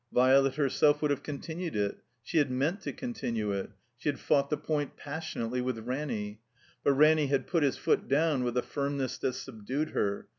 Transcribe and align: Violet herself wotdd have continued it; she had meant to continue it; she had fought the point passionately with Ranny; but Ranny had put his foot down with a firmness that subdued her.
Violet 0.11 0.55
herself 0.55 0.99
wotdd 0.99 1.11
have 1.11 1.21
continued 1.21 1.75
it; 1.75 1.99
she 2.23 2.39
had 2.39 2.49
meant 2.49 2.81
to 2.81 2.91
continue 2.91 3.51
it; 3.51 3.69
she 3.95 4.09
had 4.09 4.19
fought 4.19 4.49
the 4.49 4.57
point 4.57 4.97
passionately 4.97 5.61
with 5.61 5.77
Ranny; 5.77 6.41
but 6.83 6.93
Ranny 6.93 7.27
had 7.27 7.45
put 7.45 7.61
his 7.61 7.77
foot 7.77 8.07
down 8.07 8.43
with 8.43 8.57
a 8.57 8.63
firmness 8.63 9.19
that 9.19 9.33
subdued 9.33 9.91
her. 9.91 10.27